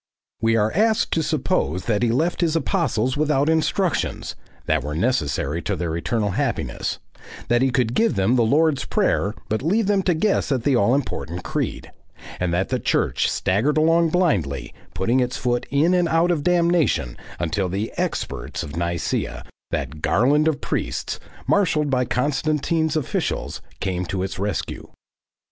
We 0.41 0.55
are 0.55 0.71
asked 0.73 1.11
to 1.13 1.21
suppose 1.21 1.85
that 1.85 2.01
he 2.01 2.09
left 2.09 2.41
his 2.41 2.55
apostles 2.55 3.15
without 3.15 3.47
instructions, 3.49 4.35
that 4.65 4.83
were 4.83 4.95
necessary 4.95 5.61
to 5.61 5.75
their 5.75 5.95
eternal 5.95 6.31
happiness, 6.31 6.97
that 7.49 7.61
he 7.61 7.69
could 7.69 7.93
give 7.93 8.15
them 8.15 8.35
the 8.35 8.41
Lord's 8.41 8.83
Prayer 8.83 9.35
but 9.47 9.61
leave 9.61 9.85
them 9.85 10.01
to 10.01 10.15
guess 10.15 10.51
at 10.51 10.63
the 10.63 10.75
all 10.75 10.95
important 10.95 11.43
Creed,* 11.43 11.91
and 12.39 12.51
that 12.51 12.69
the 12.69 12.79
Church 12.79 13.29
staggered 13.29 13.77
along 13.77 14.09
blindly, 14.09 14.73
putting 14.95 15.19
its 15.19 15.37
foot 15.37 15.67
in 15.69 15.93
and 15.93 16.09
out 16.09 16.31
of 16.31 16.43
damnation, 16.43 17.15
until 17.37 17.69
the 17.69 17.93
"experts" 17.95 18.63
of 18.63 18.75
Nicaea, 18.75 19.43
that 19.69 20.01
"garland 20.01 20.47
of 20.47 20.61
priests," 20.61 21.19
marshalled 21.45 21.91
by 21.91 22.05
Constantine's 22.05 22.95
officials, 22.97 23.61
came 23.79 24.05
to 24.07 24.23
its 24.23 24.39
rescue. 24.39 24.89